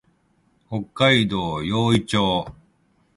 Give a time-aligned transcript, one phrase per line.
[0.67, 2.55] 北海道様似町